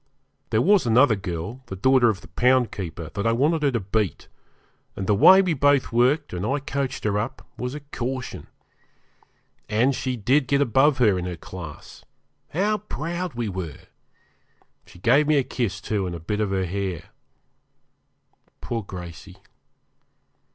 [0.49, 4.29] There was another girl, the daughter of the poundkeeper, that I wanted her to beat;
[4.95, 8.47] and the way we both worked, and I coached her up, was a caution.
[9.69, 12.03] And she did get above her in her class.
[12.49, 13.81] How proud we were!
[14.87, 17.09] She gave me a kiss, too, and a bit of her hair.
[18.59, 19.37] Poor Gracey!